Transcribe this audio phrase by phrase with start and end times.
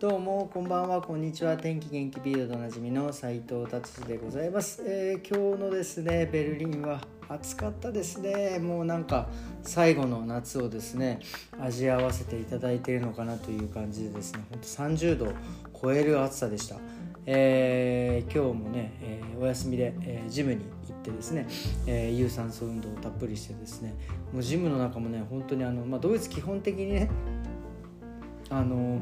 [0.00, 1.58] どうもこんばんはこんにちは。
[1.58, 8.58] 天気元気ビールドおなじみの斉藤達治でございます、えー、今日のですねベルリンは暑かったですね。
[8.60, 9.28] もうなんか
[9.62, 11.20] 最後の夏をですね
[11.60, 15.32] 味わわせていただいているのかなという感じでですねほんと30度を
[15.82, 16.76] 超える暑さでした。
[17.26, 21.46] えー、今日もね、えー、お休みで、えー、ジムに行ってですね、
[21.86, 23.94] えー、有酸素運動をたっぷりしてですね
[24.32, 27.10] もうジムの中もね本当にあの、まあ、ドイツ基本的にね
[28.48, 28.98] あの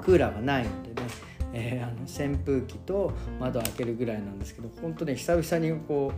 [0.00, 1.08] クーラーがないのでね、
[1.52, 6.12] えー、あの扇風機と窓開けるぐらいなんですけど本当ね久々にこ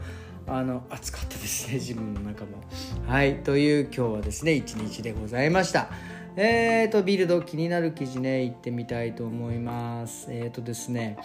[0.46, 2.58] うあの暑かったですね 自分の中も。
[3.06, 5.90] はいという今日はですね一日でございました。
[6.34, 10.32] えーとビルド気になる記事ね行ってみたいと思います。
[10.32, 11.18] えっ、ー、とですね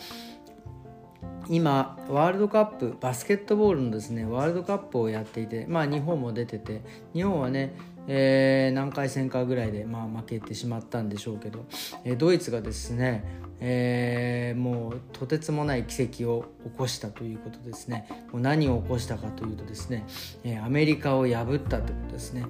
[1.50, 6.82] 今ワールドカップバスケットボールのですねワールドカップをやっていてまあ日本も出てて
[7.14, 7.74] 日本はね
[8.08, 11.66] えー、何回戦かぐらいで、まあ、負けてしまったんでしょうけど、
[12.06, 13.24] えー、ドイツがですね、
[13.60, 18.08] えー、もうとてつもない奇跡を起こしたということですね。
[18.32, 20.06] もう何を起こしたかというとですね、
[20.44, 22.46] えアメリカを破ったということですね。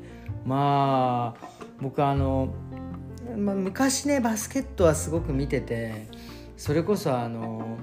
[0.46, 1.48] まあ
[1.82, 2.54] 僕あの、
[3.38, 6.08] まあ、昔ねバスケットはすごく見てて
[6.56, 7.78] それこそあの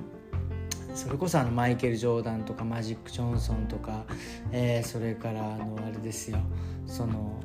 [0.95, 4.05] それこそあのマイケル・ジョーダンとかマジック・ジョンソンとか、
[4.53, 6.39] えー、それからあのあれですよ。
[6.87, 7.41] その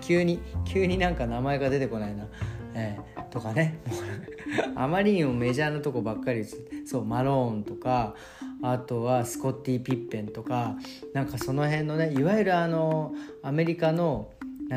[0.00, 2.26] 急に急になんか名前が出てこないな、
[2.74, 3.78] えー、とかね。
[4.74, 6.44] あまりにもメジャーなとこばっかり
[6.84, 8.14] そうマローンとか
[8.62, 10.76] あとはスコッティ・ピッペンとか
[11.14, 14.30] なんかその辺のねいわゆるあのアメリカの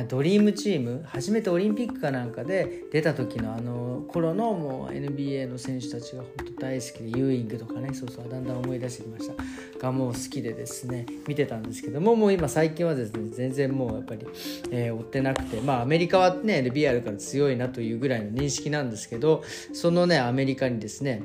[0.04, 9.36] ドリームチーム初めてオリンピックかなんかで出た時のあの頃のもう NBA の選手たちが本当大好きでユーイングとかねそうそうだんだん思い出してきました。
[9.80, 14.26] がもう好きでですね見てたんですけどももう今最近はですね全然もうやっぱり、
[14.72, 19.44] えー、追ってなくてまあアメリカはね NBA あるから強いなというぐらいの認識なんですけど
[19.74, 21.24] そのねアメリカにですね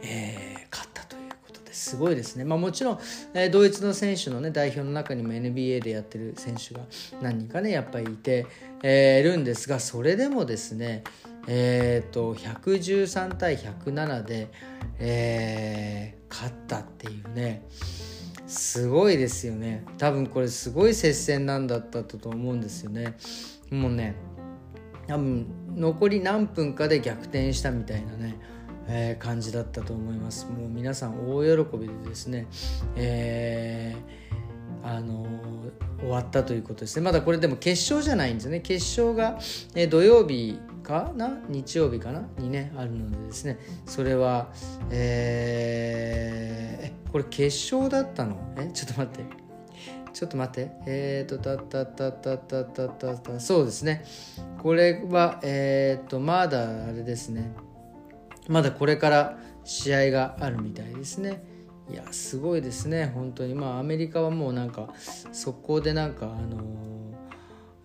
[0.00, 0.51] えー
[1.82, 2.98] すごいですね、まあ、もちろん、
[3.34, 6.80] えー、ドイツの選手の、ね、代表の中にも NBA でやってる選手が
[7.20, 8.46] 何人かねやっぱりいて、
[8.82, 11.04] えー、るんですがそれでもですね
[11.48, 14.48] えーと、113対107で、
[15.00, 17.66] えー、勝ったっていうね
[18.46, 19.84] すごいですよね。
[19.98, 23.16] 多分これすごい接戦なんだったと思うんですよね。
[23.70, 24.14] もうね
[25.08, 28.38] 多分残り何分かで逆転したみたいなね
[28.94, 32.46] えー、感じだったと思いますもう皆さん大喜びでですね、
[32.94, 35.26] えー、あの、
[35.98, 39.38] 終わったということですねまだこれでも決勝じゃないんですね決勝が、
[39.74, 41.38] え、土曜日かな？
[41.48, 42.28] 日曜日かな？
[42.38, 44.52] にねあるのでですねそれは
[44.90, 48.36] えー、これ決勝だったの？
[48.58, 49.42] えちょっと待って
[50.12, 50.70] ちょっと待って。
[50.86, 54.04] えっ、ー、と、たたたたたたたた、そうですね。
[54.58, 57.50] これは、えっ、ー、と、まだあれですね。
[58.52, 61.42] まだこれから試合があるみたいですね。
[61.90, 63.10] いやすごいですね。
[63.14, 63.54] 本当に。
[63.54, 64.92] まあアメリカはもうなんか
[65.32, 66.60] 速攻でなんかあの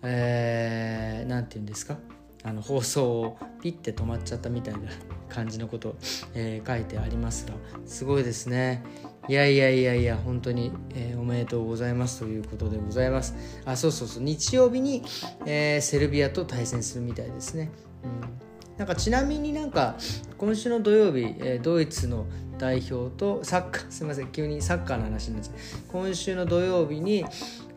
[0.02, 1.98] えー、て言うんですか？
[2.44, 4.88] あの放送をピッて止まっちゃったみたいな
[5.28, 5.96] 感じのこと、
[6.34, 7.54] えー、書いてありますが
[7.84, 8.84] すごいですね。
[9.28, 12.20] いやいやいやいや本当に、えー、おめでとうございます。
[12.20, 13.34] ということでございます。
[13.64, 14.22] あそうそうそう。
[14.22, 15.02] 日曜日に、
[15.46, 17.70] えー、セルビアと対戦するみたいですね、
[18.04, 18.47] うん。
[18.78, 19.96] なんかちなみになんか
[20.38, 22.26] 今週の土曜日、えー、ドイツの
[22.58, 25.54] 代表とサッカー すみません急にサッカーの話になっちゃう。
[25.88, 27.24] 今週の土曜日に、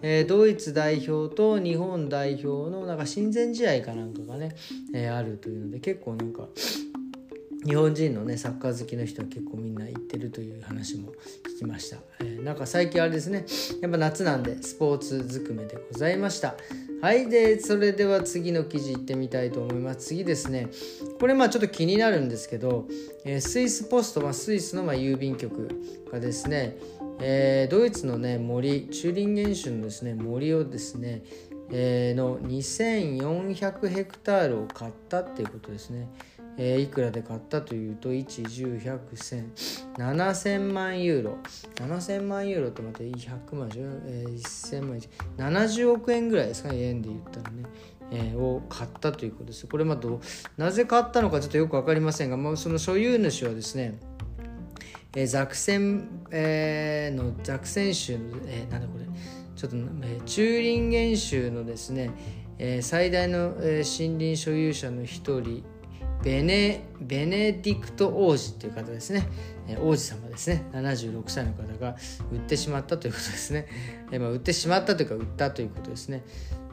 [0.04, 4.56] えー、ドイツ代表と日本代表のなんか親善試合かなんかがね、
[4.94, 6.48] えー、あるというので結構なんか
[7.66, 11.14] 日本人のねサッカー好きの人は結構みんな行ってるという話も
[11.62, 13.46] きました、えー、なんか最近あれですね。
[13.82, 16.56] やっぱ夏なんでスポーツずくめでございました。
[17.02, 20.08] はいでそれでは次の記事いってみたいと思います。
[20.08, 20.70] 次ですね。
[21.20, 22.88] これまあちょっと気になるんですけど、
[23.26, 25.70] えー、スイスポスト、まあ、スイスのまあ郵便局
[26.12, 26.78] がですね、
[27.20, 31.24] えー、ドイツのね森チューリンゲン州のですね森をですね、
[31.72, 36.10] えー、の2400ヘクタールを買ったっていうことですね。
[36.58, 39.46] えー、いくらで買ったというと1 1 0 1 0 1 0
[39.96, 41.38] 0 7000万ユーロ。
[41.76, 43.70] 7000万ユーロってまた100万、
[44.06, 45.00] えー、1000万
[45.38, 47.64] 70億円ぐらいですかね円で言ったらね、
[48.12, 49.68] えー、を買ったということです。
[49.68, 50.22] これまど
[50.58, 54.00] なぜ買ったのかちょっとよく分かりませんが、まあ、その所有主はですね
[55.14, 59.06] えー、ザクセン、えー、のザクセン州の、えー、なんだこれ。
[59.56, 62.12] ちょっと、えー、チューリンゲン州のですね、
[62.58, 65.64] えー、最大の、えー、森林所有者の一人
[66.24, 69.28] ベネベネディクト王子という方ですね。
[69.82, 70.64] 王子様ですね。
[70.74, 71.96] 76歳の方が
[72.32, 73.68] 売ってしまったということですね、
[74.12, 76.24] えまあ、売ってしまったというか売ったということですね。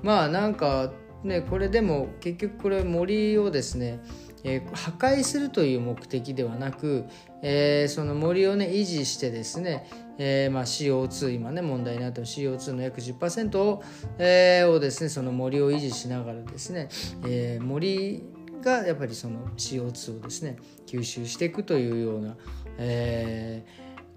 [0.02, 0.92] まあなんか
[1.24, 4.00] ねこれでも結局これ森をですね
[4.44, 7.04] えー、破壊するという目的ではなく、
[7.42, 13.82] えー、その森をね維持してですね、えーまあ、CO2 今ね問題になってる CO2 の約10%を,、
[14.18, 16.88] えー、をですねその森を維持しながらですね、
[17.24, 18.24] えー、森
[18.60, 20.56] がやっぱりその CO2 をですね
[20.86, 22.36] 吸収していくというような、
[22.78, 23.64] え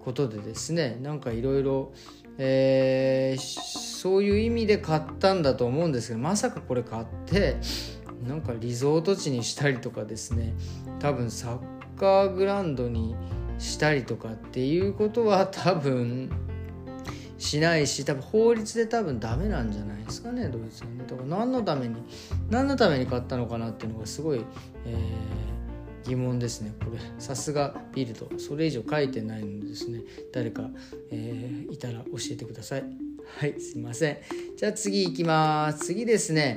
[0.00, 1.92] ー、ことでですねなんかいろいろ、
[3.38, 7.56] そういう意味で買ったんだと思うんですけどまさかこれ買って
[8.26, 10.54] なんかリゾート地にしたりとかですね
[11.00, 11.58] 多分サッ
[11.96, 13.14] カーグラウンドに
[13.58, 16.30] したりとかっていうことは多分
[17.42, 21.04] しないし多分法律で多分ダメなんじゃないですかねドイツはね。
[21.04, 21.96] だから何のために
[22.48, 24.44] 何のために買ったのかなっていうのがすごい、
[24.86, 26.72] えー、疑問ですね。
[26.78, 30.02] これさすがビルドそれ以上書いてないのでですね。
[30.32, 30.70] 誰か、
[31.10, 32.84] えー、いたら教えてください。
[33.40, 34.18] はいすいません。
[34.56, 35.86] じゃあ次いきます。
[35.86, 36.56] 次ですね。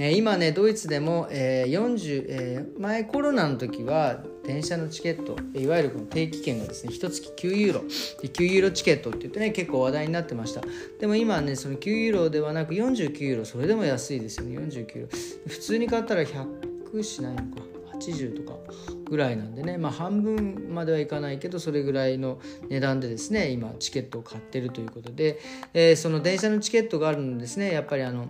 [0.00, 7.80] え今ねドイツでも、えー、40、えー、前コロナの時は電車のチケットいわゆるこの定期券がですね1月9ユーロ。
[8.22, 10.60] 9ユーロチケットって言ってね結構話題になってました。
[11.00, 13.44] でも今ねその9ユーロではなく49ユーロ。
[13.44, 14.58] それでも安いですよね。
[14.58, 15.08] 49ユーロ。
[15.48, 17.74] 普通に買ったら100しないのか。
[17.94, 18.58] 80とか
[19.04, 25.40] ぐらいなんでね、まあ、半分まではいかないけどそれぐらいの値段でですね今チケットを買ってるということで、
[25.72, 27.72] えー、その電車のチケットがあるのですね。
[27.72, 28.26] やっぱりあの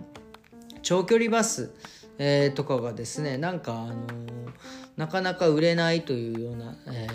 [0.81, 1.73] 長距離バス、
[2.19, 3.95] えー、とかがですねなんか、あのー、
[4.97, 7.07] なかなか売れないというような、え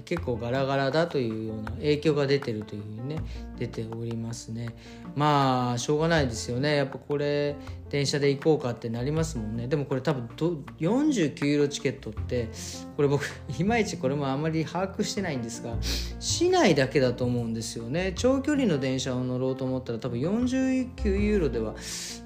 [0.00, 3.18] ー、結構ガラガラだというような影響が出てるというね
[3.58, 4.74] 出ておりますね。
[5.16, 6.76] まあしょうがないですよね。
[6.76, 7.56] やっぱこれ
[7.90, 9.66] 電車で行こうかってなりますもんね。
[9.66, 12.48] でもこれ多分49ユーロチケットって
[12.96, 13.24] これ僕
[13.58, 15.76] いまいちこれもあまり把握してないんですが
[16.20, 18.12] 市内だけだと思うんですよね。
[18.14, 21.74] 長距離の電車を乗ろうと思ったら多分49ユーロでは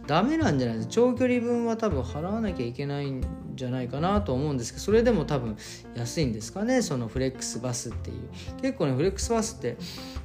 [0.07, 0.93] ダメなんじゃないですか。
[0.95, 3.23] 長距離分は多分払わなきゃいけないん
[3.55, 5.57] じゃないかなと思うんですけどそれでも多分
[5.95, 6.83] 安いんですかね。
[6.83, 8.17] そのフレックスバスっていう。
[8.61, 9.77] 結構ねフレックスバスって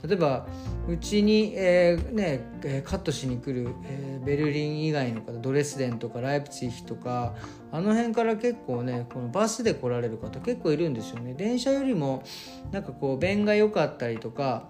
[0.07, 0.46] 例えば
[0.87, 7.35] うちに、えー、ね、カットしに来る、えー、ベルリン以外の方ドレスデンとかライプツィヒとか
[7.71, 11.33] あの辺から結構ねこのバスで来られる方結構いるんですよね。
[11.33, 12.23] 電車よりも
[12.71, 14.69] なんかこう便が良かったりとか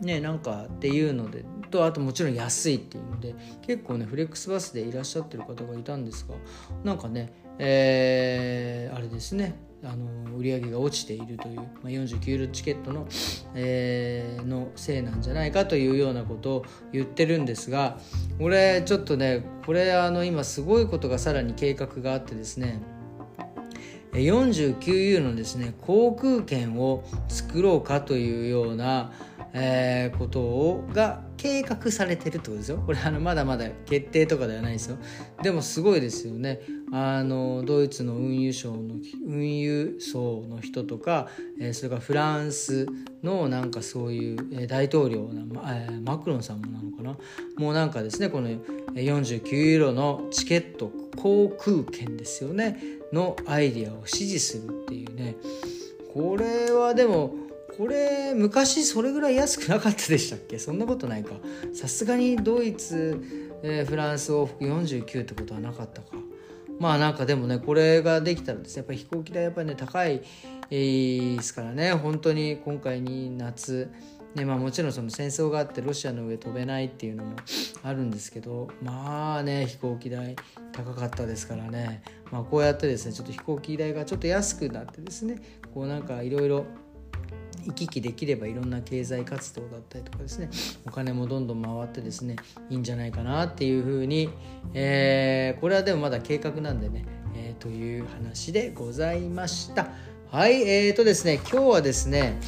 [0.00, 6.36] ねなんかっていうのでとあともちろん安いっていうので結構ねフレックスバスでいらっしゃってる方がいたんですが
[6.84, 9.54] なんかねえー、あれですね。
[9.84, 13.06] あの売り上げが落ちているという、まあ、49ユーロチケットの,、
[13.54, 17.98] えー、のせいなんじゃないかというようなことを言ってるんですが
[18.40, 22.80] 俺ちょっとねこれあの今すごいことがさらに計画があってですね
[24.12, 29.12] 49ユーロのですね航空券を作ろうかというような、
[29.52, 32.82] えー、ことをが計画されてるってことですよ。
[32.86, 34.96] これあのまだまだ決定とかではないですよ。
[35.42, 36.60] でもすごいですよね。
[36.90, 38.94] あのドイツの運輸省の
[39.26, 41.28] 運輸層の人とか、
[41.60, 42.86] え、それからフランス
[43.22, 45.28] のなんかそういう、大統領、
[46.02, 47.18] マクロンさんもなのかな。
[47.58, 48.48] もうなんかですねこの
[48.94, 52.80] 49ユーロのチケット航空券ですよね。
[53.12, 55.36] のアイディアを支持するっていうね。
[56.14, 57.34] これはでも
[57.76, 60.58] これ昔それぐらい安くなかったでしたっけ？
[60.58, 61.32] そんなことないか。
[61.74, 63.20] さすがにドイツ、
[63.62, 66.08] えー、フランス往復49ってことはなかったか。
[66.78, 70.22] まあなんかでもねこれができたらですねやっぱり飛行機代やっぱりね高い、
[70.70, 71.92] えー、ですからね。
[71.92, 73.90] 本当に今回に夏。
[74.34, 77.36] ねまあ、もちろんその戦争があってロシアの上飛べないっていうのも
[77.84, 80.34] あるんですけどまあね飛行機代
[80.72, 82.02] 高かったですからね、
[82.32, 85.40] まあ、こうやってですねちょっと飛行機代がちょっと安くなってですね
[85.72, 86.66] こうなんかいろいろ
[87.66, 90.50] 行き来できればいろんな経済活動だったりとかですね
[90.86, 92.36] お金もどんどん回ってですね
[92.70, 94.30] いいんじゃないかなっていうふうに、
[94.74, 97.04] えー、これはでもまだ計画なんでね、
[97.36, 99.88] えー、という話でございました。
[100.30, 102.40] はいえーとですね今日はですね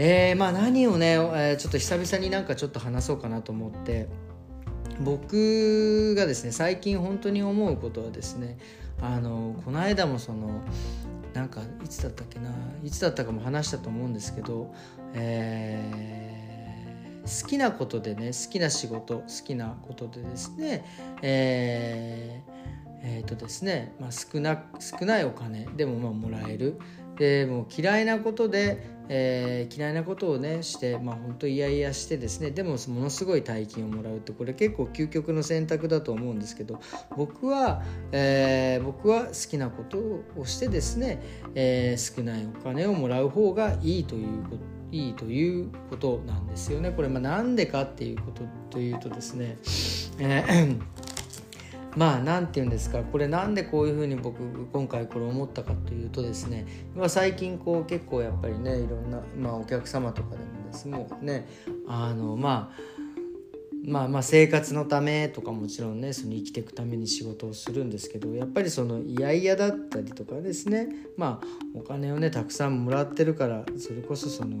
[0.00, 4.08] えー、まあ何をね、えー、ちょっと久々になんかちょっと話そうかなと思って
[5.00, 8.58] 僕がですね最近本当に思うことはですね
[9.00, 10.62] あのこの間もその
[11.34, 12.50] なんかいつだったっけな
[12.82, 14.74] いつだったかも話したと思うんですけど、
[15.14, 20.84] えー、好きなことでね好きな仕事好きなことでですね
[21.22, 22.58] えー
[23.00, 26.80] えーとですねまあ、少な少ないお金でもまあもらえる。
[27.16, 36.80] でも嫌いなことで、えー、嫌いなことをねしてまあ本当嫌々してですねでもものすごい大金をもらうってこれ結構究極の選択だと思うんですけど
[37.16, 39.98] 僕は、えー、僕は好きなこと
[40.36, 41.22] をしてですね、
[41.54, 46.92] えー、少ないお金をもらう方がいいということいいということなんですよね。
[46.92, 49.58] これまあなんでかっていうことというとですね、
[50.18, 51.07] えー
[51.96, 54.42] まあ何て言うんですかこれなんでこういうふうに僕
[54.72, 56.66] 今回これ思ったかというとですね
[57.08, 61.48] 最近こう結構やっぱりねいろんな、まあ、お客様とかでもですもうね
[61.86, 62.98] あのまあ
[63.88, 74.58] まあまあ生活のためとかもちろんねその生きていくために仕事をするんですけどやっぱりその嫌々だったりとかですねまあお金をねたくさんもらってるからそれこそその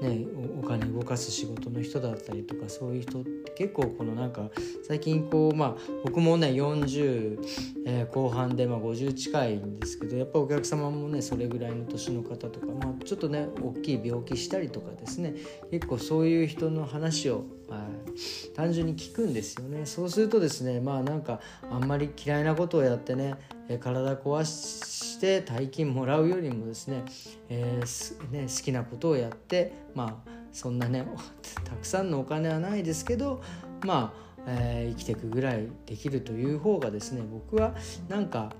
[0.00, 0.26] ね
[0.62, 3.24] お金動かす仕事の人だったりとかそういう人っ
[3.58, 4.50] 結構このなんか
[4.86, 7.38] 最近こうまあ僕もね40、
[7.86, 15.34] えー、後半でまあ50近いんですけどやっぱお客様もねそれぐらいの年の方とかまあちょっとね大きい病気したりとかですね
[15.72, 19.84] 結構そういう人の話をはい、単純に聞くんですよね。
[19.84, 23.34] そうするとですねまあなんかあんまり嫌いなことをやってね
[23.80, 27.04] 体壊して大金もらうよりもですね,、
[27.50, 31.06] えー、ね好きなことをやってまあそんなね
[31.64, 33.40] たくさんのお金はないですけど
[33.84, 37.74] まあ、えー、生きていくぐらいできるという方がですね僕は
[38.08, 38.52] なんか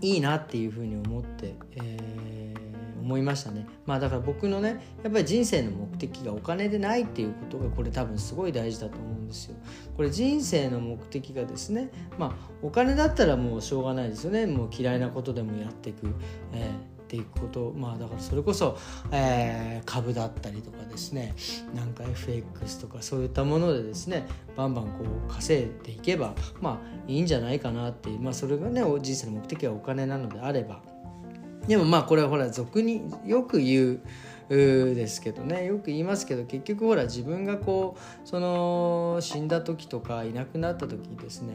[0.00, 2.36] いいなっていうふうに思って、えー
[3.06, 3.66] 思いましたね。
[3.86, 9.56] まあだから僕のねやっぱり人生の目的がお金でないっていうことがこれ多分すごい大事だと思うんですよ。
[9.96, 14.46] これ人生の目的がですねまあお金だったらもうしょうがないですよね。
[14.46, 16.14] もう嫌いなことでもやっていく、
[16.52, 18.76] えーっていくことまあだからそれこそ、
[19.12, 21.34] えー、株だったりとかですね
[21.72, 30.82] なんか FX とかそういったものでですねバンバンこう稼いでいけばまあいいんじゃないかなっていうまあそれがね人生の目的はお金なのであれば。
[31.68, 34.00] でもまあこれはほら俗によく言う
[34.48, 35.66] ですけどね。
[35.66, 41.54] よく言いますけど結局ほら自分がこうその死んだ時とかいなくなった時ですね。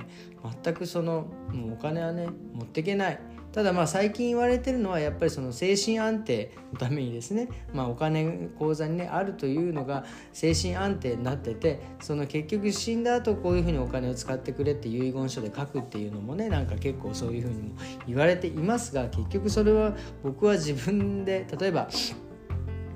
[0.63, 3.19] 全くそのもうお金はね持っていけない。
[3.51, 17.75] ただまあ最近言われてるのはやっぱりその精神安定のためにですね、まあ、お金口座にねあるというのが精神安定になっててその結局死んだ後こういうふうにお金を使ってくれって遺言書で書くっていうのもねなんか結構そういうふうにも
[18.07, 21.89] 言われていますが結局それは僕は自分で例えば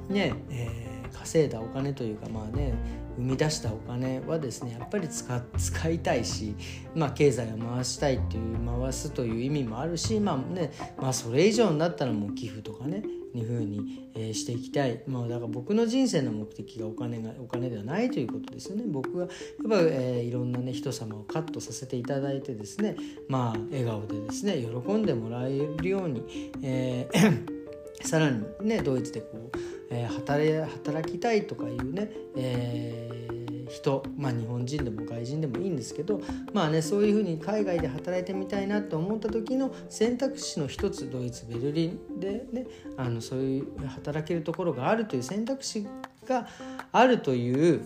[0.10, 2.74] ね、えー、稼いだお金というかまあね
[3.18, 6.56] 生み出したお金はですねやっぱり使使いたいし、
[6.94, 18.84] まあ、経済を回したいっていう回すという意味もあるし、まあねまあ、それ以上になったらもう寄付とかねいうふうに、えー、していきたい、まあ、だから僕の人生の目的がお金がお金ではないということですよね。
[18.88, 19.30] 僕はやっ
[19.70, 22.96] ぱ、えー、いろんなね人様をカットさせていただいてですね
[23.28, 27.56] まあ笑顔でですね喜んでもらえるように、えー
[28.04, 29.58] さらにねドイツでこう、
[29.90, 36.22] えー、働働きたいとかいうね、えー、人、まあ、日本人でも外人でもいいんですけど
[36.54, 45.88] まあねそういうふうに海外で働いてみたいなと思った時の選択肢の一つドイツベルリンでねあのそういう働けるところがあるという選択肢
[46.28, 46.48] が
[46.92, 47.86] あるという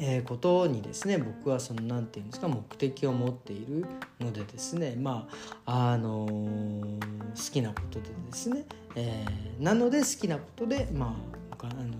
[0.00, 3.84] え、ことにですね僕はその何て言うんですか目的を持っている
[4.20, 5.28] のでですねま
[5.66, 8.64] ああのー、好きなことでですね、
[8.94, 11.16] えー、なので好きなことでま
[11.60, 11.94] ああの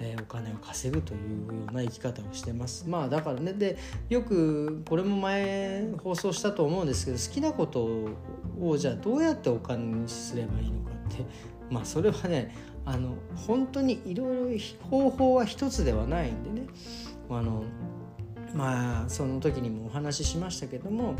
[0.00, 2.88] え、お金を稼ぐというような生き方をしてます。
[2.88, 3.78] まあだからねで
[4.08, 7.88] よくこれも前放送したと思うんですけど好きなこと
[8.60, 11.24] をじゃあどうやってお金にすればいいのかって
[11.70, 16.66] まあそれはねあの本当にいろいろ方法は一つではないんでね
[17.30, 17.64] あの
[18.54, 21.16] まあその時にもお話ししましたけども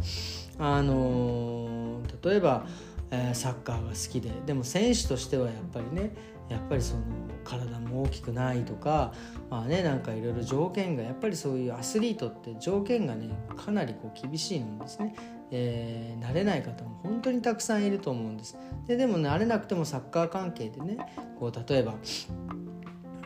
[0.58, 2.66] あの例えば、
[3.10, 6.14] え、サッカーが好きででも選手としてはやっぱりね
[6.48, 7.02] やっぱりその
[7.42, 9.12] 体も大きくないとか
[9.50, 15.14] まあねなんかいろいろ条件がやっぱりそういうアスリートって条件がねかなりこう厳しいんですね。
[15.50, 18.56] えー、慣れない方も本当にたくさんいると思うんです。
[18.86, 20.98] ででも慣れなくてもサッカー関係でね
[21.38, 21.94] こう例えば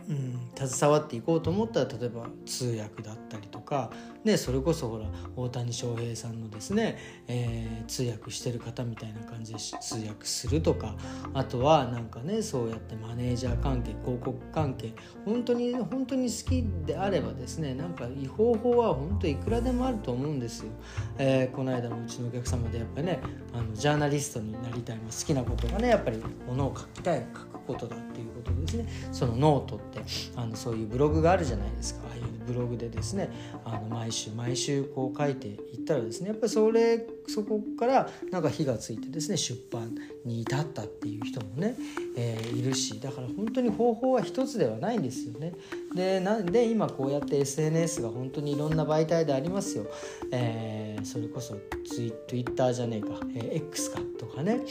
[0.09, 3.91] うん携わっていこうと思ったら例えば通訳だったりとか、
[4.25, 6.99] ね、それこそほら大谷翔平さんのですね、
[7.29, 10.97] えー、通訳してる方みたいな感じで通訳するとか
[11.35, 14.93] あとはなんかねそうやってマネージャー関係広告関係
[15.25, 20.71] 本当に本当に好きであればですねなんか違法法は本当いくらでもあると思うんですよ。
[21.19, 23.21] えー、この間もうちのお客様でやっぱりね
[23.53, 28.87] あのジャーナリストになりたい、好きなことがねやっぱりものを書きたい書くことだっていうことですね。
[29.13, 30.01] そのノートって
[30.37, 32.09] あのそういうブログがあるじゃないですか。
[32.09, 33.31] ああいうブログでですね
[33.65, 39.95] あの毎週毎週こう書いていったらですねやっぱりそれそこからなんか火がついてですね出版
[40.25, 41.77] に至ったっていう人もね、
[42.21, 45.53] えー、いるしだから本当に方法は一つではないんですよね。
[45.95, 49.87] でなんで今こうやって SNS が本当にいろんな媒体でありますよ。
[50.33, 51.57] えー、それこそ
[51.87, 54.63] ツイ Twitter じゃねえか、えー、X かとかね、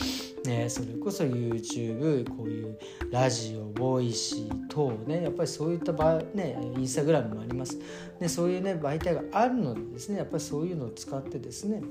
[0.45, 2.77] え、それこそ YouTube こういう
[3.11, 7.79] ラジオボイシー等ねやっぱりそういった場ねインスタグラムもあります。
[8.19, 11.81] でそういうね媒体があるのでですねやっぱりそういうのを使ってですね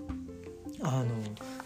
[0.82, 1.06] あの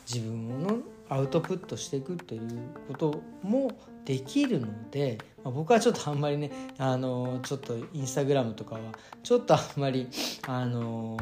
[0.07, 0.79] 自分の
[1.11, 2.41] アウトプットしていくという
[2.89, 3.73] ことも
[4.05, 8.81] できるので、まあ、僕はちょっとあんまりねあのちょっとインスタグラムとかは
[9.23, 10.09] ちょっとあんまり
[10.47, 11.19] あの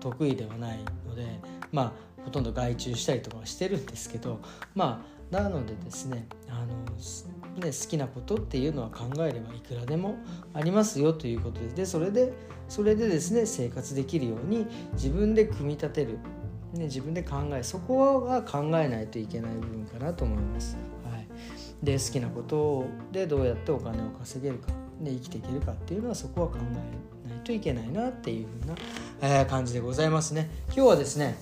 [0.00, 1.26] 得意ではないので
[1.70, 1.92] まあ
[2.24, 4.40] ほとんど外注したりとかはしてるんですけど
[4.74, 6.66] まあなのでですねあの
[7.58, 10.16] ね好きなことっていうのは考えればいくらでも
[10.54, 12.32] ありますよということででそれで
[12.68, 16.18] それでですね生活できるように自分で組み立てる、
[16.74, 20.76] ね、自分で考えそこは考えないといけない部分かなと思います。
[21.10, 21.26] はい、
[21.82, 24.68] で好きなことでどうやってお金を稼げるか、
[25.00, 26.56] ね、生きていけるかっていうのはそこは考
[27.24, 28.74] えないといけないなっていうふうな、
[29.22, 30.50] えー、感じでございますね。
[30.66, 31.36] 今日はですね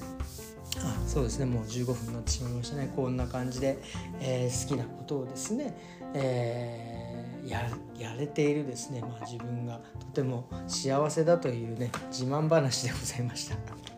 [0.79, 3.79] あそうですねもう15分になってしまいましたねこんな感じで、
[4.21, 5.75] えー、好きなことをですね、
[6.15, 7.69] えー、や
[7.99, 13.96] やれているですね、まあ、自分がとても幸せだというね自慢話でございました。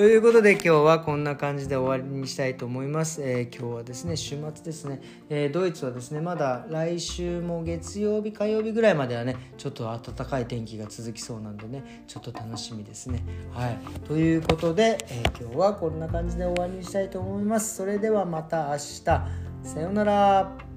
[0.00, 3.20] ということで今日はこんな感じで終わりにしたいと思います。
[3.22, 13.22] えー、今日はですね週末ですね、えー、ドイツはですねまだ来週も月曜日火曜日ぐらいまではねちょっと暖かい天気が続きそうなんでねちょっと楽しみですね。
[13.52, 13.78] はい
[14.08, 17.76] ということで、えー、今日はこんな感じで終わりにしたいと思います。
[17.76, 19.26] それではまた明日さ
[19.82, 20.69] ようなら。